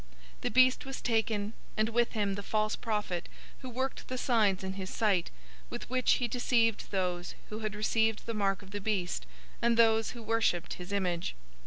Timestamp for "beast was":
0.49-0.99